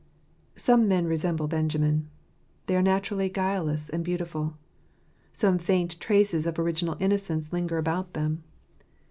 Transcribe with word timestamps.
Some 0.55 0.87
men 0.87 1.05
resemble 1.05 1.47
Benjamin. 1.47 2.09
They 2.65 2.75
are 2.75 2.81
naturally 2.81 3.29
guile 3.29 3.65
less 3.65 3.87
and 3.87 4.03
beautiful. 4.03 4.57
Some 5.31 5.59
faint 5.59 5.99
traces 5.99 6.47
of 6.47 6.57
original 6.57 6.97
innocence 6.99 7.53
linger 7.53 7.77
about 7.77 8.13
them. 8.15 8.43